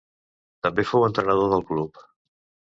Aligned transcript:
També 0.67 0.85
fou 0.93 1.05
entrenador 1.09 1.53
del 1.53 1.65
club. 1.71 2.05